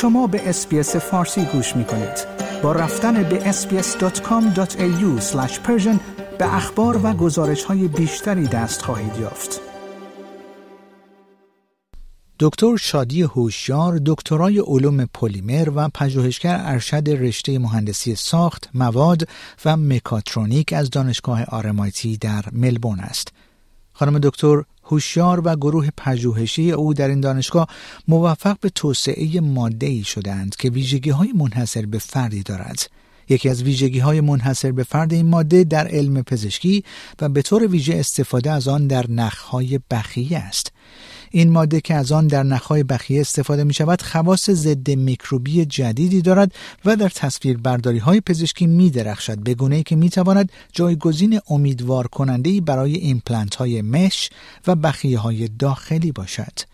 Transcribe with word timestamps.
شما 0.00 0.26
به 0.26 0.48
اس 0.48 0.60
بی 0.60 0.84
اس 0.84 0.96
فارسی 0.96 1.44
گوش 1.44 1.76
می 1.76 1.84
کنید. 1.84 2.26
با 2.62 2.72
رفتن 2.72 3.22
به 3.22 3.52
sbs.com.au 3.52 5.22
به 6.38 6.54
اخبار 6.54 7.00
و 7.06 7.12
گزارش 7.12 7.64
های 7.64 7.88
بیشتری 7.88 8.46
دست 8.46 8.82
خواهید 8.82 9.16
یافت. 9.20 9.60
دکتر 12.38 12.76
شادی 12.76 13.22
هوشیار 13.22 14.00
دکترای 14.06 14.58
علوم 14.58 15.04
پلیمر 15.04 15.68
و 15.74 15.88
پژوهشگر 15.88 16.60
ارشد 16.64 17.08
رشته 17.08 17.58
مهندسی 17.58 18.14
ساخت، 18.14 18.70
مواد 18.74 19.28
و 19.64 19.76
مکاترونیک 19.76 20.72
از 20.72 20.90
دانشگاه 20.90 21.44
RMIT 21.44 22.16
در 22.16 22.44
ملبورن 22.52 23.00
است. 23.00 23.32
خانم 24.00 24.18
دکتر 24.18 24.62
هوشیار 24.84 25.40
و 25.44 25.56
گروه 25.56 25.88
پژوهشی 25.96 26.72
او 26.72 26.94
در 26.94 27.08
این 27.08 27.20
دانشگاه 27.20 27.68
موفق 28.08 28.56
به 28.60 28.70
توسعه 28.70 29.40
ماده 29.40 29.86
ای 29.86 30.04
شدند 30.04 30.56
که 30.56 30.70
ویژگی 30.70 31.10
های 31.10 31.32
منحصر 31.32 31.86
به 31.86 31.98
فردی 31.98 32.42
دارد. 32.42 32.90
یکی 33.28 33.48
از 33.48 33.62
ویژگی 33.62 33.98
های 33.98 34.20
منحصر 34.20 34.72
به 34.72 34.82
فرد 34.82 35.12
این 35.12 35.26
ماده 35.26 35.64
در 35.64 35.88
علم 35.88 36.22
پزشکی 36.22 36.84
و 37.20 37.28
به 37.28 37.42
طور 37.42 37.66
ویژه 37.66 37.94
استفاده 37.94 38.50
از 38.50 38.68
آن 38.68 38.86
در 38.86 39.10
نخهای 39.10 39.80
بخیه 39.90 40.38
است. 40.38 40.72
این 41.30 41.50
ماده 41.50 41.80
که 41.80 41.94
از 41.94 42.12
آن 42.12 42.26
در 42.26 42.42
نخهای 42.42 42.82
بخیه 42.82 43.20
استفاده 43.20 43.64
می 43.64 43.74
شود 43.74 44.02
خواص 44.02 44.50
ضد 44.50 44.90
میکروبی 44.90 45.64
جدیدی 45.64 46.22
دارد 46.22 46.52
و 46.84 46.96
در 46.96 47.08
تصویر 47.08 47.56
برداری 47.56 47.98
های 47.98 48.20
پزشکی 48.20 48.66
می 48.66 48.90
درخشد 48.90 49.38
به 49.38 49.54
گونه 49.54 49.76
ای 49.76 49.82
که 49.82 49.96
می 49.96 50.10
تواند 50.10 50.52
جایگزین 50.72 51.40
امیدوار 51.48 52.06
کننده 52.06 52.60
برای 52.60 52.96
ایمپلنت 52.96 53.54
های 53.54 53.82
مش 53.82 54.30
و 54.66 54.74
بخیه 54.74 55.18
های 55.18 55.48
داخلی 55.48 56.12
باشد. 56.12 56.70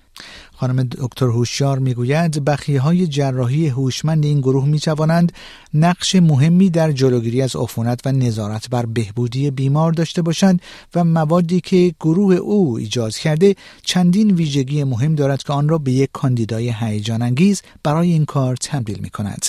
خانم 0.59 0.83
دکتر 0.83 1.27
هوشیار 1.27 1.79
می‌گوید 1.79 2.45
بخیه 2.45 2.81
های 2.81 3.07
جراحی 3.07 3.69
هوشمند 3.69 4.25
این 4.25 4.41
گروه 4.41 4.67
می 4.67 4.81
توانند 4.81 5.33
نقش 5.75 6.15
مهمی 6.15 6.71
در 6.71 6.93
جلوگیری 6.93 7.43
از 7.43 7.57
عفونت 7.57 8.01
و 8.07 8.13
نظارت 8.13 8.71
بر 8.71 8.87
بهبودی 8.87 9.51
بیمار 9.51 9.93
داشته 9.93 10.23
باشند 10.23 10.63
و 10.95 11.05
موادی 11.05 11.61
که 11.61 11.95
گروه 12.01 12.35
او 12.35 12.79
ایجاد 12.79 13.17
کرده 13.17 13.55
چندین 13.83 14.31
ویژگی 14.31 14.85
مهم 14.85 15.15
دارد 15.15 15.43
که 15.43 15.53
آن 15.53 15.69
را 15.69 15.79
به 15.79 15.93
یک 15.93 16.11
کاندیدای 16.13 16.75
هیجان 16.81 17.23
انگیز 17.23 17.63
برای 17.83 18.13
این 18.13 18.25
کار 18.25 18.57
تبدیل 18.57 18.99
می 18.99 19.11
کند. 19.11 19.47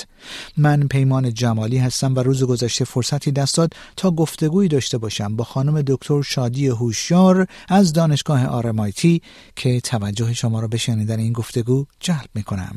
من 0.57 0.87
پیمان 0.87 1.33
جمالی 1.33 1.77
هستم 1.77 2.15
و 2.15 2.19
روز 2.19 2.43
گذشته 2.43 2.85
فرصتی 2.85 3.31
دست 3.31 3.57
داد 3.57 3.73
تا 3.95 4.11
گفتگویی 4.11 4.69
داشته 4.69 4.97
باشم 4.97 5.35
با 5.35 5.43
خانم 5.43 5.81
دکتر 5.81 6.21
شادی 6.21 6.67
هوشیار 6.67 7.47
از 7.69 7.93
دانشگاه 7.93 8.45
آرمایتی 8.45 9.21
که 9.55 9.81
توجه 9.81 10.33
شما 10.33 10.59
را 10.59 10.67
به 10.67 10.77
شنیدن 10.97 11.19
این 11.19 11.33
گفتگو 11.33 11.85
جلب 11.99 12.29
می 12.35 12.43
کنم. 12.43 12.75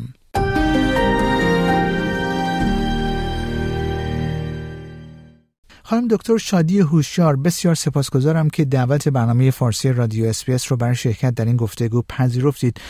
خانم 5.82 6.08
دکتر 6.08 6.38
شادی 6.38 6.80
هوشیار 6.80 7.36
بسیار 7.36 7.74
سپاسگزارم 7.74 8.50
که 8.50 8.64
دعوت 8.64 9.08
برنامه 9.08 9.50
فارسی 9.50 9.92
رادیو 9.92 10.26
اسپیس 10.26 10.72
رو 10.72 10.76
برای 10.76 10.94
شرکت 10.94 11.34
در 11.34 11.44
این 11.44 11.56
گفتگو 11.56 12.02
پذیرفتید 12.08 12.80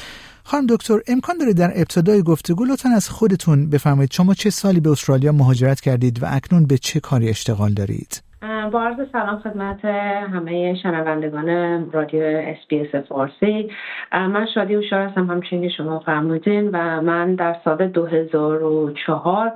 خانم 0.45 0.67
دکتر 0.67 1.01
امکان 1.07 1.39
داره 1.39 1.53
در 1.53 1.73
ابتدای 1.75 2.23
گفتگو 2.23 2.65
لطفا 2.65 2.89
از 2.89 3.09
خودتون 3.09 3.71
بفرمایید 3.71 4.13
شما 4.13 4.35
چه 4.35 4.51
سالی 4.51 4.81
به 4.81 4.91
استرالیا 4.91 5.33
مهاجرت 5.33 5.81
کردید 5.81 6.23
و 6.23 6.27
اکنون 6.29 6.67
به 6.67 6.79
چه 6.79 7.01
کاری 7.01 7.29
اشتغال 7.29 7.73
دارید 7.75 8.23
با 8.43 8.83
عرض 8.83 9.11
سلام 9.13 9.39
خدمت 9.39 9.85
همه 9.85 10.75
شنوندگان 10.75 11.49
رادیو 11.91 12.23
اس 12.23 12.41
بی 12.41 12.77
اس 12.77 12.95
فارسی. 13.09 13.71
من 14.13 14.47
شادی 14.55 14.75
هوشیار 14.75 15.01
هستم 15.03 15.31
همچنین 15.31 15.59
که 15.59 15.71
شما 15.71 15.99
فرمودین 15.99 16.69
و 16.69 17.01
من 17.01 17.35
در 17.35 17.57
سال 17.65 17.89
2004 17.89 19.53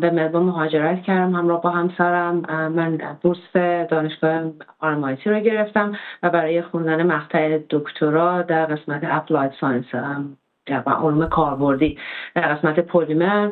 به 0.00 0.10
ملبورن 0.10 0.44
مهاجرت 0.44 1.02
کردم 1.02 1.34
همراه 1.34 1.62
با 1.62 1.70
همسرم. 1.70 2.36
من 2.74 3.18
بورس 3.22 3.52
دانشگاه 3.90 4.42
RMIT 4.78 5.30
رو 5.30 5.40
گرفتم 5.40 5.96
و 6.22 6.30
برای 6.30 6.62
خوندن 6.62 7.02
مقطع 7.02 7.58
دکترا 7.70 8.42
در 8.42 8.66
قسمت 8.66 9.00
applied 9.04 9.52
science 9.60 9.94
و 10.68 10.90
علوم 10.90 11.28
کاربردی. 11.28 11.98
در 12.34 12.54
قسمت 12.54 12.80
پلیمر 12.80 13.50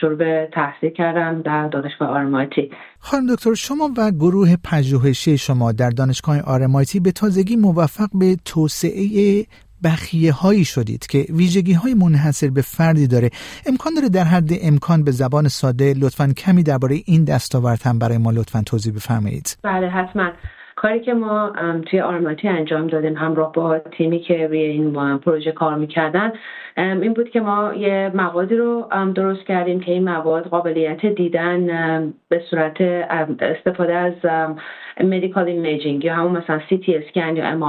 شروع 0.00 0.14
به 0.14 0.48
تحصیل 0.52 0.90
کردم 0.90 1.42
در 1.42 1.68
دانشگاه 1.68 2.08
RMIT 2.08 2.70
خانم 2.98 3.34
دکتر 3.34 3.54
شما 3.54 3.90
و 3.96 4.10
گروه 4.10 4.56
پژوهشی 4.64 5.38
شما 5.38 5.72
در 5.72 5.90
دانشگاه 5.90 6.40
آرمایتی 6.40 7.00
به 7.00 7.12
تازگی 7.12 7.56
موفق 7.56 8.08
به 8.14 8.36
توسعه 8.44 9.44
بخیه 9.84 10.32
هایی 10.32 10.64
شدید 10.64 11.06
که 11.06 11.26
ویژگی 11.30 11.72
های 11.72 11.94
منحصر 11.94 12.50
به 12.50 12.62
فردی 12.62 13.06
داره. 13.06 13.30
امکان 13.66 13.94
داره 13.94 14.08
در 14.08 14.24
حد 14.24 14.50
امکان 14.62 15.04
به 15.04 15.10
زبان 15.10 15.48
ساده 15.48 15.94
لطفا 15.96 16.32
کمی 16.36 16.62
درباره 16.62 16.96
این 17.06 17.24
دستاورد 17.24 17.82
هم 17.82 17.98
برای 17.98 18.18
ما 18.18 18.30
لطفا 18.30 18.62
توضیح 18.66 18.92
بفرمایید. 18.94 19.58
بله 19.62 19.88
حتما. 19.88 20.30
کاری 20.76 21.00
که 21.00 21.14
ما 21.14 21.52
توی 21.86 22.00
آرماتی 22.00 22.48
انجام 22.48 22.86
دادیم 22.86 23.16
همراه 23.16 23.52
با 23.52 23.78
تیمی 23.78 24.18
که 24.18 24.46
روی 24.46 24.58
این 24.58 25.18
پروژه 25.18 25.52
کار 25.52 25.74
می‌کردن 25.74 26.32
این 26.76 27.12
بود 27.12 27.28
که 27.28 27.40
ما 27.40 27.74
یه 27.74 28.10
موادی 28.14 28.56
رو 28.56 28.88
درست 29.14 29.46
کردیم 29.46 29.80
که 29.80 29.92
این 29.92 30.04
مواد 30.04 30.46
قابلیت 30.46 31.06
دیدن 31.06 31.66
به 32.28 32.38
صورت 32.50 32.80
استفاده 33.40 33.94
از 33.94 34.12
medical 35.00 35.46
imaging 35.46 36.04
یا 36.04 36.14
همون 36.14 36.32
مثلا 36.32 36.60
سی 36.68 36.78
تی 36.78 36.96
اسکن 36.96 37.36
یا 37.36 37.46
MRI 37.46 37.60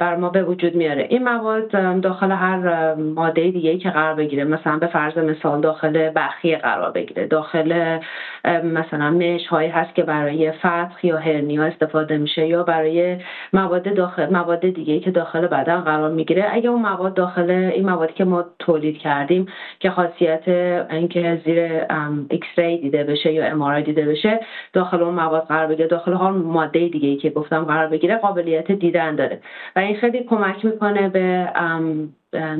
بر 0.00 0.16
ما 0.16 0.28
به 0.28 0.44
وجود 0.44 0.74
میاره. 0.74 1.06
این 1.10 1.24
مواد 1.24 2.00
داخل 2.00 2.30
هر 2.30 2.94
ماده 2.94 3.50
دیگه 3.50 3.78
که 3.78 3.90
قرار 3.90 4.14
بگیره 4.14 4.44
مثلا 4.44 4.78
به 4.78 4.86
فرض 4.86 5.18
مثال 5.18 5.60
داخل 5.60 6.10
بخیه 6.16 6.58
قرار 6.58 6.90
بگیره 6.90 7.26
داخل 7.26 7.98
مثلا 8.64 9.10
مش 9.10 9.46
هایی 9.46 9.68
هست 9.68 9.94
که 9.94 10.02
برای 10.02 10.52
فتق 10.52 11.06
یا 11.06 11.18
hernia 11.18 11.62
استفاده 11.62 12.07
میشه 12.16 12.46
یا 12.46 12.62
برای 12.62 13.16
مواد 13.52 13.94
داخل 13.94 14.32
مواد 14.32 14.60
دیگه 14.68 15.00
که 15.00 15.10
داخل 15.10 15.46
بدن 15.46 15.80
قرار 15.80 16.10
می‌گیره. 16.10 16.48
اگه 16.52 16.70
اون 16.70 16.80
مواد 16.82 17.14
داخل 17.14 17.50
این 17.50 17.86
موادی 17.86 18.12
که 18.12 18.24
ما 18.24 18.44
تولید 18.58 18.98
کردیم 18.98 19.46
که 19.80 19.90
خاصیت 19.90 20.48
اینکه 20.90 21.40
زیر 21.44 21.58
X-ray 22.30 22.78
دیده 22.78 23.04
بشه 23.04 23.32
یا 23.32 23.44
MRI 23.44 23.80
دیده 23.82 24.06
بشه 24.06 24.40
داخل 24.72 25.02
اون 25.02 25.14
مواد 25.14 25.46
قرار 25.46 25.66
بگیره. 25.66 25.88
داخل 25.88 26.12
ماده 26.30 26.88
دیگه 26.88 27.16
که 27.16 27.30
گفتم 27.30 27.64
قرار 27.64 27.86
بگیره 27.86 28.16
قابلیت 28.16 28.72
دیدن 28.72 29.14
داره. 29.16 29.40
و 29.76 29.78
این 29.78 29.94
خیلی 29.94 30.22
کمک 30.24 30.64
می‌کنه 30.64 31.08
به 31.08 31.52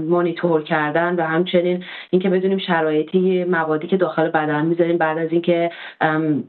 مانیتور 0.08 0.62
کردن 0.62 1.14
و 1.14 1.22
همچنین 1.22 1.84
اینکه 2.10 2.28
بدونیم 2.28 2.58
شرایطی 2.58 3.44
موادی 3.44 3.86
که 3.86 3.96
داخل 3.96 4.28
بدن 4.28 4.64
می‌ذاریم 4.64 4.98
بعد 4.98 5.18
از 5.18 5.32
اینکه 5.32 5.70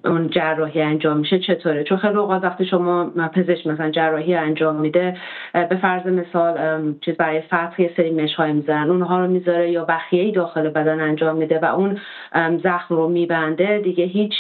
اون 0.06 0.30
جراحی 0.30 0.82
انجام 0.82 1.18
میشه 1.18 1.40
چطوره؟ 1.40 1.84
چون 1.84 1.98
خیلی 1.98 2.16
اوقات 2.16 2.44
وقتی 2.44 2.66
شما 2.66 3.06
پزشک 3.06 3.68
مثلا 3.68 3.90
جراحی 3.90 4.36
انجام 4.36 4.76
میده 4.76 5.18
به 5.54 5.76
فرض 5.82 6.08
مثال 6.08 6.56
چیز 7.02 7.18
برای 7.18 7.42
فتق 7.42 7.82
یه 7.82 7.92
سری 7.98 8.12
مش 8.12 8.36
های 8.36 8.52
می‌ذارن 8.52 8.90
اونها 8.90 9.20
رو 9.20 9.28
می‌ذاره 9.28 9.72
یا 9.72 9.86
بخیه 9.86 10.32
داخل 10.32 10.70
بدن 10.70 11.02
انجام 11.02 11.36
میده 11.36 11.60
و 11.60 11.66
اون 11.66 11.98
زخم 12.64 12.96
رو 12.96 13.08
میبنده 13.10 13.80
دیگه 13.84 14.06
هیچ 14.06 14.34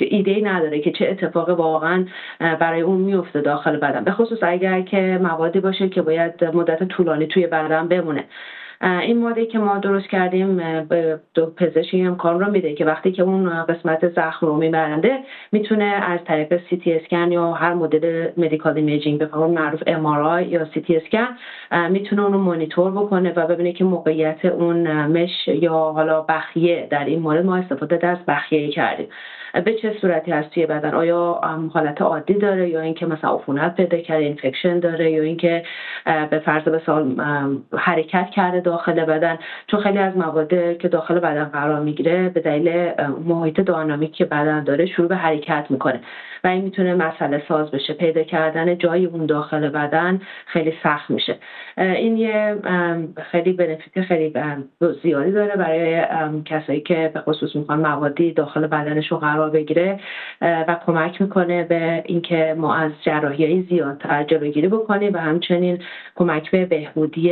ایده 0.00 0.30
ای 0.30 0.42
نداره 0.42 0.80
که 0.80 0.90
چه 0.90 1.08
اتفاق 1.08 1.48
واقعا 1.48 2.04
برای 2.40 2.80
اون 2.80 3.00
میفته 3.00 3.40
داخل 3.40 3.76
بدن. 3.76 4.04
به 4.04 4.12
خصوص 4.12 4.38
اگر 4.42 4.80
که 4.80 5.18
موادی 5.22 5.60
باشه 5.60 5.88
که 5.88 6.02
باید 6.02 6.44
مدت 6.44 6.84
طولانی 6.84 7.26
توی 7.26 7.45
بدن 7.46 7.88
بمونه. 7.88 8.24
این 8.82 9.18
ماده 9.18 9.46
که 9.46 9.58
ما 9.58 9.78
درست 9.78 10.08
کردیم 10.08 10.56
به 10.88 11.20
دو 11.34 11.46
پزشکی 11.46 12.00
هم 12.00 12.16
کار 12.16 12.44
رو 12.44 12.50
میده 12.50 12.74
که 12.74 12.84
وقتی 12.84 13.12
که 13.12 13.22
اون 13.22 13.64
قسمت 13.64 14.08
زخم 14.08 14.46
رو 14.46 14.56
میبنده 14.56 15.18
می‌تونه 15.52 15.84
از 15.84 16.20
طریق 16.26 16.60
سی 16.70 16.76
تی 16.76 16.94
اسکن 16.94 17.32
یا 17.32 17.52
هر 17.52 17.74
مدل 17.74 18.30
medical 18.36 18.76
imaging 18.76 19.18
به 19.18 19.36
معروف 19.36 19.82
MRI 19.86 20.04
یا 20.48 20.64
سی 20.74 20.80
تی 20.80 20.96
اسکن 20.96 21.36
می‌تونه 21.90 22.22
اون 22.22 22.32
رو 22.32 22.38
مانیتور 22.38 22.90
بکنه 22.90 23.32
و 23.36 23.46
ببینه 23.46 23.72
که 23.72 23.84
موقعیت 23.84 24.44
اون 24.44 25.06
مش 25.06 25.48
یا 25.48 25.72
حالا 25.72 26.22
بخیه 26.22 26.86
در 26.90 27.04
این 27.04 27.18
مورد 27.18 27.44
ما 27.44 27.56
استفاده 27.56 28.06
از 28.06 28.18
بخیه 28.28 28.70
کردیم. 28.70 29.08
به 29.64 29.74
چه 29.74 29.92
صورتی 30.00 30.30
هست 30.30 30.50
توی 30.50 30.66
بدن؟ 30.66 30.94
آیا 30.94 31.40
حالت 31.72 32.02
عادی 32.02 32.34
داره 32.34 32.68
یا 32.68 32.80
اینکه 32.80 33.06
مثلا 33.06 33.30
عفونت 33.30 33.76
پیدا 33.76 33.98
کرده 33.98 34.22
اینفکشن 34.22 34.78
داره 34.78 35.10
یا 35.10 35.22
اینکه 35.22 35.62
به 36.30 36.38
فرض 36.38 36.68
مثال 36.68 37.20
حرکت 37.76 38.30
کرده 38.30 38.60
داخل 38.60 39.04
بدن؟ 39.04 39.38
چون 39.66 39.80
خیلی 39.80 39.98
از 39.98 40.16
مواد 40.16 40.78
که 40.78 40.88
داخل 40.88 41.18
بدن 41.18 41.44
قرار 41.44 41.80
می‌گیره 41.80 42.28
به 42.28 42.40
دلیل 42.40 42.92
محیط 43.24 43.60
داینامیک 43.60 44.12
که 44.12 44.24
بدن 44.24 44.64
داره 44.64 44.86
شروع 44.86 45.08
به 45.08 45.16
حرکت 45.16 45.66
می‌کنه 45.70 46.00
و 46.44 46.48
این 46.48 46.64
می‌تونه 46.64 46.94
مسئله 46.94 47.42
ساز 47.48 47.70
بشه. 47.70 47.92
پیدا 47.94 48.22
کردن 48.22 48.78
جای 48.78 49.04
اون 49.04 49.26
داخل 49.26 49.68
بدن 49.68 50.20
خیلی 50.46 50.72
سخت 50.82 51.10
میشه. 51.10 51.36
این 51.78 52.16
یه 52.16 52.56
خیلی 53.30 53.52
بنفیت 53.52 54.04
خیلی 54.04 54.32
زیادی 55.02 55.30
داره 55.30 55.56
برای 55.56 56.04
کسایی 56.44 56.80
که 56.80 57.10
به 57.14 57.20
خصوص 57.20 57.56
می‌خوان 57.56 57.80
موادی 57.80 58.32
داخل 58.32 58.66
بدنشون 58.66 59.18
قرار 59.18 59.45
بگیره 59.50 60.00
و 60.40 60.76
کمک 60.86 61.20
می‌کنه 61.20 61.64
به 61.64 62.02
اینکه 62.06 62.54
ما 62.58 62.74
از 62.74 62.92
جراحی 63.06 63.66
زیادتر 63.68 64.24
جلوگیری 64.24 64.68
بکنیم 64.68 65.14
و 65.14 65.18
همچنین 65.18 65.78
کمک 66.16 66.50
به 66.50 66.66
بهبودی 66.66 67.30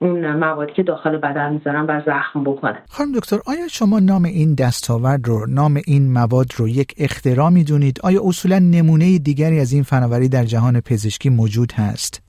اون 0.00 0.36
موادی 0.36 0.72
که 0.72 0.82
داخل 0.82 1.16
بدن 1.16 1.52
می‌ذارن 1.52 1.86
و 1.86 2.00
زخم 2.06 2.44
بکنه. 2.44 2.78
خانم 2.88 3.12
دکتر 3.12 3.36
آیا 3.46 3.68
شما 3.68 3.98
نام 3.98 4.24
این 4.24 4.54
دستاورد 4.54 5.28
رو 5.28 5.46
نام 5.48 5.80
این 5.86 6.12
مواد 6.12 6.46
رو 6.56 6.68
یک 6.68 6.94
اختراع 6.98 7.50
می‌دونید؟ 7.50 8.00
آیا 8.04 8.20
اصولا 8.24 8.58
نمونه 8.58 9.18
دیگری 9.18 9.60
از 9.60 9.72
این 9.72 9.82
فناوری 9.82 10.28
در 10.28 10.44
جهان 10.44 10.80
پزشکی 10.80 11.30
موجود 11.30 11.72
هست؟ 11.72 12.23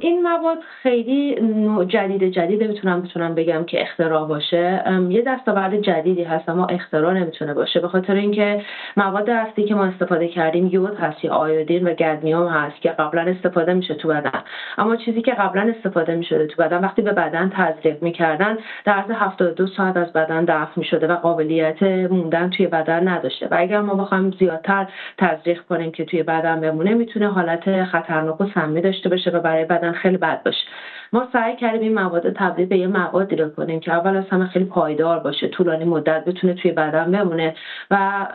این 0.00 0.22
مواد 0.22 0.58
خیلی 0.82 1.34
جدید 1.88 2.24
جدید 2.24 2.64
می‌تونم 2.64 3.02
بتونم 3.02 3.34
بگم 3.34 3.64
که 3.64 3.80
اختراع 3.80 4.26
باشه. 4.28 4.82
یه 5.08 5.22
دستاورد 5.22 5.80
جدیدی 5.80 6.22
هست 6.22 6.48
اما 6.48 6.66
اختراع 6.66 7.14
نمی‌تونه 7.14 7.54
باشه. 7.54 7.80
به 7.80 7.88
خاطر 7.88 8.14
اینکه 8.14 8.62
مواد 8.96 9.30
اصلی 9.30 9.64
که 9.64 9.74
ما 9.74 9.84
استفاده 9.84 10.28
کردیم 10.28 10.66
یود 10.66 10.94
هست 10.94 11.24
یا 11.24 11.32
آیودین 11.32 11.88
و 11.88 11.92
گدمیوم 11.92 12.48
هست 12.48 12.80
که 12.80 12.90
قبلا 12.90 13.20
استفاده 13.20 13.72
میشه 13.72 13.94
تو 13.94 14.08
بدن. 14.08 14.40
اما 14.78 14.96
چیزی 14.96 15.22
که 15.22 15.34
قبلا 15.34 15.74
استفاده 15.76 16.14
می‌شده 16.14 16.46
تو 16.46 16.62
بدن 16.62 16.80
وقتی 16.80 17.02
به 17.02 17.12
بدن 17.12 17.50
تزریق 17.54 18.02
می‌کردن 18.02 18.58
در 18.84 18.92
عرض 18.92 19.10
72 19.10 19.66
ساعت 19.66 19.96
از 19.96 20.12
بدن 20.12 20.44
دفع 20.44 20.72
می‌شده 20.76 21.06
و 21.06 21.16
قابلیت 21.16 21.82
موندن 22.10 22.50
توی 22.50 22.66
بدن 22.66 23.08
نداشته. 23.08 23.48
و 23.50 23.54
اگر 23.58 23.80
ما 23.80 23.94
بخوایم 23.94 24.30
زیادتر 24.38 24.86
تزریق 25.18 25.60
کنیم 25.60 25.90
که 25.90 26.04
توی 26.04 26.22
بدن 26.22 26.60
بمونه 26.60 26.94
می‌تونه 26.94 27.28
حالت 27.28 27.84
خطرناک 27.84 28.40
و 28.40 28.46
سمی 28.54 28.80
داشته 28.80 29.08
باشه 29.08 29.39
برای 29.40 29.64
بدن 29.64 29.92
خیلی 29.92 30.16
بد 30.16 30.42
باشه. 30.42 30.64
ما 31.12 31.28
سعی 31.32 31.56
کردیم 31.56 31.80
این 31.80 31.94
مواد 31.94 32.32
تبدیل 32.32 32.66
به 32.66 32.78
یه 32.78 32.86
موادی 32.86 33.36
رو 33.36 33.48
کنیم 33.48 33.80
که 33.80 33.92
اول 33.92 34.16
از 34.16 34.24
همه 34.30 34.46
خیلی 34.46 34.64
پایدار 34.64 35.18
باشه 35.18 35.48
طولانی 35.48 35.84
مدت 35.84 36.24
بتونه 36.24 36.54
توی 36.54 36.72
بدن 36.72 37.10
بمونه 37.10 37.54
و 37.90 38.26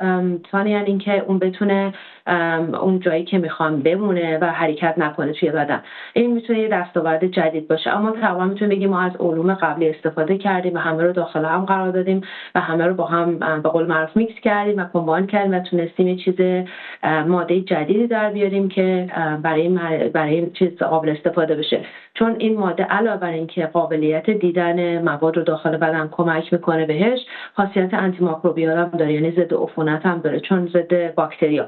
ثانیا 0.51 0.79
اینکه 0.79 1.23
اون 1.27 1.39
بتونه 1.39 1.93
اون 2.81 2.99
جایی 2.99 3.23
که 3.23 3.37
می‌خوام 3.37 3.79
بمونه 3.79 4.37
و 4.37 4.45
حرکت 4.45 4.93
نکنه 4.97 5.33
توی 5.33 5.51
بدن. 5.51 5.81
این 6.13 6.33
می‌تونه 6.33 6.59
یه 6.59 6.67
دستاورد 6.67 7.25
جدید 7.25 7.67
باشه. 7.67 7.89
اما 7.89 8.11
تقریبا 8.11 8.45
می‌تونه 8.45 8.75
بگیم 8.75 8.89
ما 8.89 9.01
از 9.01 9.11
علوم 9.19 9.53
قبلی 9.53 9.89
استفاده 9.89 10.37
کردیم 10.37 10.73
و 10.73 10.77
همه 10.77 11.03
رو 11.03 11.11
داخل 11.11 11.45
هم 11.45 11.65
قرار 11.65 11.91
دادیم 11.91 12.21
و 12.55 12.59
همه 12.59 12.87
رو 12.87 12.93
با 12.93 13.05
هم 13.05 13.39
به 13.61 13.69
قول 13.69 13.85
معروف 13.85 14.15
میکس 14.17 14.39
کردیم 14.39 14.77
و 14.77 14.85
combine 14.93 15.27
کردیم 15.27 15.51
و 15.51 15.59
تونستیم 15.59 16.07
یه 16.07 16.15
چیز 16.15 16.65
ماده 17.27 17.61
جدیدی 17.61 18.07
در 18.07 18.29
بیاریم 18.29 18.69
که 18.69 19.07
برای 19.43 19.69
برای 20.13 20.49
چیز 20.49 20.69
قابل 20.95 21.09
استفاده 21.09 21.55
بشه. 21.55 21.85
چون 22.19 22.35
این 22.39 22.59
ماده 22.59 22.83
علاوه 22.83 23.17
بر 23.17 23.29
اینکه 23.29 23.65
قابلیت 23.65 24.29
دیدن 24.29 25.01
مواد 25.01 25.37
رو 25.37 25.43
داخل 25.43 25.77
بدن 25.77 26.09
کمک 26.11 26.53
می‌کنه 26.53 26.85
بهش 26.85 27.19
خاصیت 27.55 27.93
antimicrobial 27.93 28.77
هم 28.77 28.89
داره 28.89 29.13
یعنی 29.13 29.31
ضد 29.31 29.53
عفونت 29.53 30.05
هم 30.05 30.19
داره 30.19 30.39
چون 30.39 30.67
ضد 30.67 31.15
باکتریا. 31.15 31.67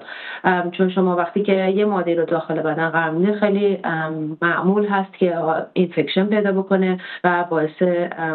چون 0.71 0.89
شما 0.89 1.15
وقتی 1.15 1.44
که 1.44 1.53
یه 1.53 1.85
ماده 1.85 2.15
رو 2.15 2.25
داخل 2.25 2.61
بدن 2.61 2.89
قرار 2.89 3.09
میده 3.09 3.39
خیلی 3.39 3.79
معمول 4.41 4.85
هست 4.85 5.13
که 5.13 5.33
infection 5.74 6.25
پیدا 6.25 6.51
بکنه 6.51 6.99
و 7.23 7.45
باعث 7.49 7.81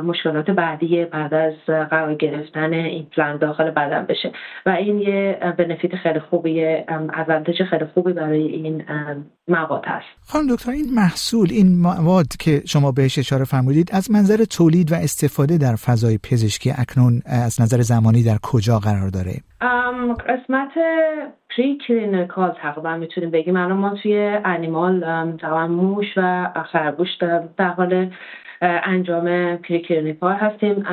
مشکلات 0.05 0.51
بعدی 0.51 1.05
بعد 1.05 1.35
از 1.35 1.55
قرار 1.67 2.15
گرفتن 2.15 2.73
این 2.73 3.07
پلان 3.17 3.37
داخل 3.37 3.71
بدن 3.71 4.07
بشه. 4.09 4.33
و 4.67 4.71
این 4.71 4.99
یه 4.99 5.39
بنفیت 5.59 5.97
خیلی 5.97 6.21
خوبیه 6.21 6.85
ادوانتج 7.15 7.63
خیلی 7.63 7.85
خوبی 7.95 8.13
برای 8.13 8.43
این 8.43 8.85
مواد 9.49 9.85
هست. 9.87 10.07
خانم 10.27 10.47
دکتر 10.55 10.71
این 10.71 10.95
محصول 10.95 11.49
این 11.51 11.83
مواد 12.03 12.27
که 12.41 12.63
شما 12.67 12.93
بهش 12.93 13.19
اشاره 13.19 13.45
فرمودید 13.45 13.91
از 13.93 14.11
منظر 14.11 14.45
تولید 14.45 14.93
و 14.93 14.95
استفاده 14.95 15.59
در 15.59 15.77
فضای 15.77 16.19
پزشکی 16.19 16.71
اکنون 16.71 17.23
از 17.27 17.61
نظر 17.61 17.81
زمانی 17.81 18.23
در 18.23 18.39
کجا 18.43 18.79
قرار 18.79 19.09
داره؟ 19.09 19.35
قسمت 20.15 20.71
پری 21.57 21.79
کلینیکال 21.89 22.55
تقریبا 22.63 22.97
می‌تونیم 22.97 23.31
بگیم 23.31 23.57
الان 23.57 23.79
ما 23.79 23.95
توی 24.03 24.41
انیمال 24.45 25.01
طبعا 25.37 25.67
موش 25.67 26.07
و 26.17 26.49
خرگوش 26.73 27.09
در 27.57 27.69
حال 27.69 28.11
انجام 28.63 29.57
preclinical 29.57 30.37
هستیم. 30.37 30.85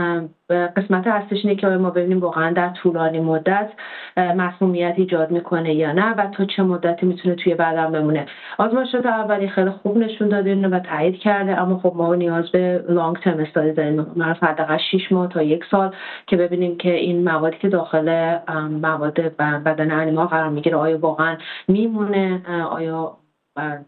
قسمت 0.50 1.08
هستش 1.08 1.46
اینه 1.46 1.56
که 1.56 1.68
ما 1.68 1.90
ببینیم 1.90 2.20
واقعا 2.20 2.54
در 2.54 2.70
طولانی 2.70 3.20
مدت 3.20 3.70
مسمومیت 4.18 4.94
ایجاد 4.98 5.32
می‌کنه 5.32 5.74
یا 5.74 5.92
نه 5.92 6.14
و 6.14 6.28
تا 6.28 6.46
چه 6.46 6.64
مدتی 6.64 7.06
می‌تونه 7.06 7.36
توی 7.36 7.56
بدن 7.56 7.92
بمونه. 7.92 8.26
آزمایشات 8.58 9.06
اولی 9.06 9.48
خیلی 9.48 9.70
خوب 9.70 9.98
نشون 9.98 10.30
داده 10.30 10.68
و 10.68 10.80
تایید 10.80 11.16
کرده 11.16 11.62
اما 11.62 11.78
خب 11.78 11.94
ما 11.96 12.16
نیاز 12.16 12.52
به 12.52 12.84
long 12.90 13.18
term 13.18 13.40
study 13.40 13.72
داریم. 13.72 14.06
معرف 14.16 14.44
حداقل 14.44 14.78
6 14.92 15.12
ماه 15.12 15.28
تا 15.28 15.42
یک 15.42 15.64
سال 15.72 15.96
که 16.28 16.38
ببینیم 16.38 16.78
که 16.78 16.94
این 16.94 17.24
موادی 17.24 17.58
که 17.58 17.70
داخل 17.70 18.38
مواد 18.82 19.14
بدن 19.40 19.92
animal 19.92 20.26
قرار 20.26 20.50
می‌گیره 20.50 20.78
آیا 20.78 20.98
واقعا 20.98 21.38
میمونه 21.68 22.42
آیا 22.70 23.18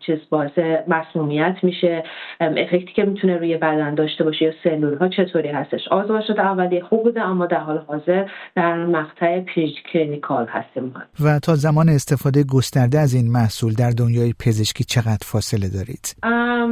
چیز 0.06 0.18
باعث 0.30 0.60
مسمومیت 0.88 1.56
میشه. 1.64 2.04
effect 2.40 2.86
ی 2.86 2.94
که 2.96 3.04
می‌تونه 3.06 3.38
روی 3.38 3.58
بدن 3.58 3.96
داشته 3.96 4.24
باشه 4.24 4.46
یا 4.46 4.52
سلول 4.64 4.98
ها 4.98 5.08
چطوری 5.08 5.50
هستش؟ 5.50 5.88
آزمایشات 5.92 6.40
اولیه 6.40 6.84
خوب 6.84 7.04
بوده 7.04 7.22
اما 7.22 7.46
در 7.46 7.60
حال 7.60 7.78
حاضر 7.88 8.26
در 8.56 8.86
مقطع 8.86 9.40
preclinical 9.40 10.48
هستیم. 10.50 10.94
و 11.24 11.40
تا 11.40 11.56
زمان 11.56 11.90
استفاده 11.90 12.44
گسترده 12.44 13.00
از 13.00 13.14
این 13.14 13.32
محصول 13.32 13.74
در 13.74 13.90
دنیای 13.90 14.34
پزشکی 14.40 14.84
چقدر 14.84 15.26
فاصله 15.26 15.70
دارید؟ 15.70 16.16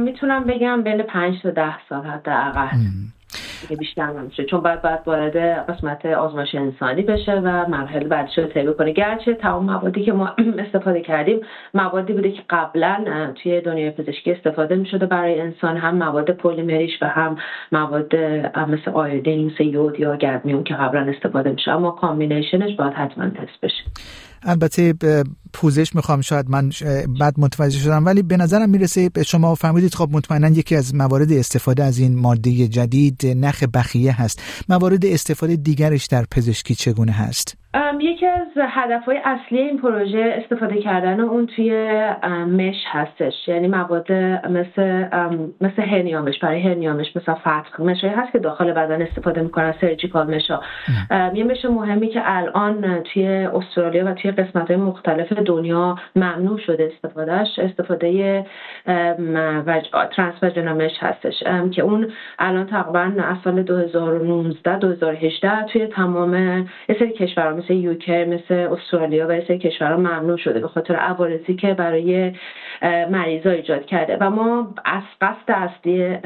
می‌تونم 0.04 0.44
بگم 0.44 0.82
بین 0.82 1.02
5 1.02 1.34
تا 1.42 1.50
10 1.50 1.62
سال 1.88 2.06
حداقل. 2.06 2.68
دیگه 3.60 3.76
بیشتر 3.76 4.12
نمیشه. 4.12 4.44
چون 4.44 4.60
بعد 4.60 4.82
بعد 4.82 5.02
وارد 5.06 5.36
قسمت 5.70 6.06
آزمایش 6.06 6.54
انسانی 6.54 7.02
بشه 7.02 7.32
و 7.32 7.68
مرحله 7.68 8.08
بعدش 8.08 8.38
رو 8.38 8.44
طی 8.44 8.66
کنه 8.78 8.92
گرچه 8.92 9.34
تمام 9.34 9.64
موادی 9.64 10.04
که 10.04 10.12
ما 10.12 10.34
استفاده 10.66 11.00
کردیم 11.00 11.40
موادی 11.74 12.12
بوده 12.12 12.32
که 12.32 12.42
قبلا 12.50 13.04
توی 13.42 13.60
دنیای 13.60 13.90
پزشکی 13.90 14.32
استفاده 14.32 14.74
می‌شده. 14.76 15.06
برای 15.06 15.40
انسان 15.40 15.76
هم 15.76 15.96
مواد 15.96 16.30
پلیمریش 16.30 17.02
و 17.02 17.06
هم 17.06 17.36
مواد 17.72 18.16
مثل 18.56 18.90
iodine 18.94 19.52
یود 19.60 20.00
یا 20.00 20.16
گرمیون 20.16 20.64
که 20.64 20.74
قبلا 20.74 21.12
استفاده 21.16 21.50
میشه. 21.50 21.70
اما 21.70 21.90
combination 21.90 22.63
ش 22.63 22.76
باید 22.76 22.92
حتما 22.92 23.24
تست 23.28 23.60
بشه. 23.62 23.82
البته 24.42 24.92
پوزش 25.52 25.94
می‌خوام 25.94 26.20
شاید 26.20 26.50
من 26.50 26.72
بعد 27.20 27.34
متوجه 27.40 27.78
شدم 27.78 28.06
ولی 28.06 28.22
به 28.22 28.36
نظرم 28.36 28.70
می‌رسه 28.70 29.08
به 29.08 29.22
شما 29.22 29.54
فرمودید 29.54 29.94
خب 29.94 30.08
مطمئنا 30.12 30.48
یکی 30.48 30.76
از 30.76 30.94
موارد 30.94 31.32
استفاده 31.32 31.84
از 31.84 31.98
این 31.98 32.18
ماده 32.18 32.68
جدید 32.68 33.26
نخ 33.26 33.62
بخیه 33.62 34.22
هست. 34.22 34.42
موارد 34.68 35.06
استفاده 35.06 35.56
دیگرش 35.56 36.06
در 36.06 36.26
پزشکی 36.30 36.74
چگونه 36.74 37.12
هست؟ 37.12 37.59
یکی 38.00 38.26
از 38.26 38.46
هدف 38.56 39.04
های 39.04 39.20
اصلی 39.24 39.58
این 39.58 39.78
پروژه 39.78 40.34
استفاده 40.42 40.78
کردن 40.78 41.20
اون 41.20 41.46
توی 41.46 41.88
مش 42.46 42.84
هستش. 42.86 43.48
یعنی 43.48 43.68
مواد 43.68 44.12
مثل 44.12 45.04
مثل 45.60 45.82
هرنیامش 45.82 46.38
برای 46.38 46.62
هرنیامش 46.62 47.16
مثل 47.16 47.34
فتق 47.34 47.80
مش 47.80 48.04
هست 48.04 48.32
که 48.32 48.38
داخل 48.38 48.72
بدن 48.72 49.02
استفاده 49.02 49.40
می‌کنن 49.40 49.74
سرجیکال 49.80 50.34
مشا. 50.34 50.60
یه 51.34 51.44
مش 51.44 51.64
مهمی 51.64 52.08
که 52.08 52.20
الان 52.24 53.02
توی 53.02 53.26
استرالیا 53.28 54.06
و 54.06 54.14
توی 54.14 54.30
قسمت 54.30 54.68
های 54.68 54.76
مختلف 54.76 55.32
دنیا 55.32 55.98
ممنوع 56.16 56.58
شده 56.58 56.92
استفادهش 56.94 57.58
استفاده 57.58 58.44
ترانسفاجنامش 60.16 60.92
هستش. 60.98 61.42
که 61.70 61.82
اون 61.82 62.12
الان 62.38 62.66
تقریبا 62.66 63.00
از 63.00 63.36
سال 63.44 63.62
2019 63.62 64.78
2018 64.78 65.64
توی 65.72 65.86
تمام 65.86 66.34
یه 66.88 66.96
سری 66.98 67.12
کشورها 67.12 67.59
مثل 67.60 67.74
یوکه 67.74 68.26
مثل 68.28 68.54
استرالیا 68.54 69.26
و 69.28 69.40
سری 69.40 69.58
کشورها 69.58 69.96
ممنوع 69.96 70.36
شده 70.36 70.60
به 70.60 70.68
خاطر 70.68 70.94
عوارضی 70.94 71.54
که 71.54 71.74
برای 71.74 72.32
مریضا 72.82 73.50
ایجاد 73.50 73.84
کرده. 73.84 74.16
و 74.20 74.30
ما 74.30 74.74
از 74.84 75.02
قصد 75.20 75.50
اصلی 75.50 76.16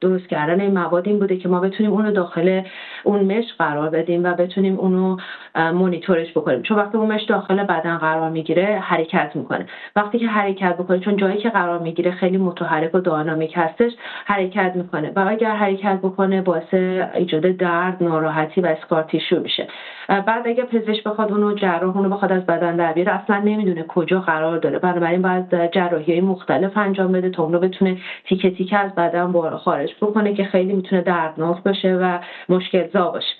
درست 0.00 0.28
کردن 0.28 0.60
این 0.60 0.72
مواد 0.72 1.08
این 1.08 1.18
بوده 1.18 1.36
که 1.36 1.48
ما 1.48 1.60
بتونیم 1.60 1.92
اونو 1.92 2.10
داخل 2.10 2.62
اون 3.04 3.38
مش 3.38 3.44
قرار 3.58 3.88
بدیم 3.88 4.24
و 4.24 4.34
بتونیم 4.34 4.76
اونو 4.76 5.16
مونیتورش 5.54 6.30
بکنیم. 6.30 6.62
چون 6.62 6.76
وقتی 6.76 6.98
اون 6.98 7.12
مش 7.12 7.22
داخل 7.22 7.62
بدن 7.62 7.96
قرار 7.98 8.30
می‌گیره 8.30 8.78
حرکت 8.82 9.30
می‌کنه. 9.34 9.66
وقتی 9.96 10.18
که 10.18 10.28
حرکت 10.28 10.76
بکنه 10.76 10.98
چون 10.98 11.16
جایی 11.16 11.38
که 11.38 11.50
قرار 11.50 11.78
می‌گیره 11.78 12.10
خیلی 12.10 12.36
متحرک 12.36 12.94
و 12.94 13.00
دینامیک 13.00 13.52
هستش 13.56 13.92
حرکت 14.26 14.72
می‌کنه. 14.74 15.12
و 15.16 15.24
اگر 15.28 15.54
حرکت 15.54 15.98
بکنه 16.02 16.40
باعث 16.40 16.74
ایجاد 17.14 17.42
درد 17.42 17.96
ناراحتی 18.02 18.60
و 18.60 18.66
اسکارتیشو 18.66 19.40
میشه. 19.40 19.66
بعد 20.08 20.46
اگه 20.52 20.64
پزشک 20.64 21.04
بخواد 21.04 21.32
اونو 21.32 21.54
جراح 21.54 21.96
اونو 21.96 22.08
بخواد 22.08 22.32
از 22.32 22.46
بدن 22.46 22.76
در 22.76 22.92
بیاره 22.92 23.12
اصلا 23.12 23.38
نمی‌دونه 23.38 23.84
کجا 23.88 24.20
قرار 24.20 24.58
داره. 24.58 24.78
بنابراین 24.78 25.22
باید 25.22 25.70
جراحی 25.72 26.12
های 26.12 26.20
مختلف 26.20 26.76
انجام 26.76 27.12
بده 27.12 27.30
تا 27.30 27.42
اونو 27.42 27.58
بتونه 27.58 27.98
تیکه 28.28 28.50
تیکه 28.50 28.78
از 28.78 28.94
بدن 28.94 29.56
خارج 29.56 29.90
بکنه 30.02 30.34
که 30.34 30.44
خیلی 30.44 30.72
می‌تونه 30.72 31.02
دردناک 31.02 31.62
باشه 31.62 31.98
و 32.02 32.18
مشکل 32.48 32.88
زا 32.92 33.10
باشه. 33.10 33.34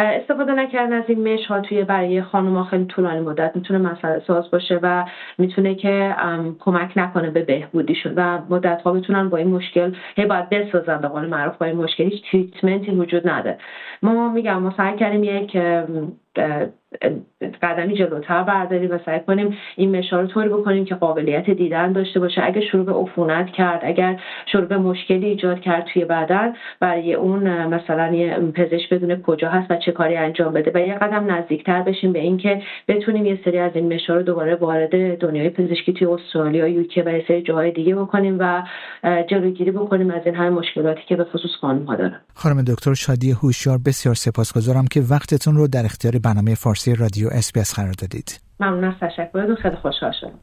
استفاده 0.00 0.52
نکردن 0.52 0.92
از 0.92 1.04
این 1.08 1.34
مش. 1.34 1.46
ها 1.46 1.60
توی 1.60 1.84
برای 1.84 2.22
خانم 2.22 2.64
خیلی 2.64 2.84
طولانی 2.84 3.20
مدت 3.20 3.52
می‌تونه 3.54 3.78
مسئله 3.78 4.22
ساز 4.26 4.50
باشه 4.50 4.80
و 4.82 5.04
می‌تونه 5.38 5.74
که 5.74 6.14
کمک 6.58 6.92
نکنه 6.96 7.30
به 7.30 7.42
بهبودیشون. 7.42 8.12
و 8.16 8.38
مدت 8.50 8.82
ها 8.82 8.92
بتونن 8.92 9.28
با 9.28 9.36
این 9.36 9.48
مشکل 9.48 9.92
هی 10.16 10.26
باید 10.26 10.48
بسازن 10.48 11.00
به 11.00 11.08
قول 11.08 11.26
معروف 11.26 11.56
با 11.56 11.66
این 11.66 11.76
مشکل. 11.76 12.04
هیچ 12.04 12.30
تریتمنتی 12.30 12.90
وجود 12.90 13.28
نداره. 13.28 13.58
ما 14.02 14.28
میگم 14.28 14.62
ما 14.62 14.74
سعی 14.76 14.96
کردیم 14.96 15.24
یک 15.24 15.56
قدمی 17.62 17.94
جلوتر 17.94 18.42
برداریم 18.42 18.90
و 18.90 18.98
سعی 19.06 19.20
کنیم 19.20 19.56
این 19.76 19.96
مشا 19.98 20.20
رو 20.20 20.26
طوری 20.26 20.48
بکنیم 20.48 20.84
که 20.84 20.94
قابلیت 20.94 21.50
دیدن 21.50 21.92
داشته 21.92 22.20
باشه. 22.20 22.44
اگه 22.44 22.60
شروع 22.60 22.84
به 22.84 22.92
عفونت 22.92 23.46
کرد 23.46 23.80
اگر 23.84 24.20
شروع 24.52 24.64
به 24.64 24.78
مشکلی 24.78 25.26
ایجاد 25.26 25.60
کرد 25.60 25.86
توی 25.92 26.04
بدن 26.04 26.54
برای 26.80 27.14
اون 27.14 27.66
مثلا 27.66 28.14
یه 28.14 28.38
پزشک 28.38 28.94
بدونه 28.94 29.20
کجا 29.22 29.48
هست 29.48 29.70
و 29.70 29.76
چه 29.76 29.92
کاری 29.92 30.16
انجام 30.16 30.52
بده 30.52 30.70
و 30.74 30.78
یه 30.78 30.94
قدم 30.94 31.30
نزدیکتر 31.30 31.82
بشیم 31.82 32.12
به 32.12 32.18
اینکه 32.18 32.62
بتونیم 32.88 33.26
یه 33.26 33.38
سری 33.44 33.58
از 33.58 33.72
این 33.74 33.94
مشا 33.94 34.16
رو 34.16 34.22
دوباره 34.22 34.54
وارد 34.54 35.18
دنیای 35.18 35.50
پزشکی 35.50 35.92
توی 35.92 36.06
استرالیا 36.06 36.68
یوکه 36.68 37.02
و 37.06 37.08
یه 37.08 37.24
سری 37.28 37.42
جاهای 37.42 37.70
دیگه 37.70 37.94
بکنیم 37.94 38.36
و 38.40 38.62
جلوگیری 39.30 39.70
بکنیم 39.70 40.10
از 40.10 40.22
این 40.26 40.34
همه 40.34 40.50
مشکلاتی 40.50 41.00
که 41.08 41.16
به 41.16 41.24
خصوص 41.24 41.50
خانم 41.60 41.84
ها 41.84 41.96
دارن. 41.96 42.20
خانم 42.34 42.62
دکتر 42.62 42.94
شادی 42.94 43.30
هوشیار 43.30 43.78
بسیار 43.86 44.14
سپاسگزارم 44.14 44.86
که 44.86 45.00
وقتتون 45.10 45.56
رو 45.56 45.68
در 45.68 45.84
اختیار 45.84 46.14
برنامه 46.24 46.54
فارسی 46.78 46.94
رادیو 46.94 47.28
اس 47.32 47.74
قرار 47.74 47.92
دادید 47.92 48.40
ممنون 48.60 48.84
از 48.84 48.94
تشکرتون 49.00 49.56
خیلی 49.62 49.76
خوشحال 49.76 50.12
شدم 50.20 50.38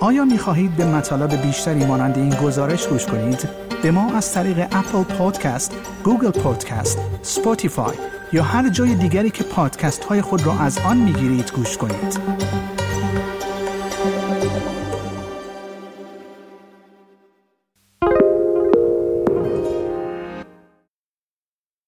آیا 0.00 0.24
می 0.24 0.38
خواهید 0.38 0.76
به 0.76 0.84
مطالب 0.84 1.42
بیشتری 1.42 1.86
مانند 1.86 2.18
این 2.18 2.30
گزارش 2.30 2.86
گوش 2.86 3.06
کنید؟ 3.06 3.48
به 3.82 3.90
ما 3.90 4.16
از 4.16 4.34
طریق 4.34 4.58
اپل 4.58 5.02
پادکست، 5.18 5.76
گوگل 6.04 6.30
پادکست، 6.30 6.98
سپوتیفای 7.22 7.96
یا 8.32 8.42
هر 8.42 8.68
جای 8.68 8.94
دیگری 8.94 9.30
که 9.30 9.44
پادکست 9.44 10.04
های 10.04 10.22
خود 10.22 10.46
را 10.46 10.58
از 10.58 10.78
آن 10.78 10.96
می 10.96 11.12
گیرید 11.12 11.52
گوش 11.52 11.76
کنید. 11.76 12.20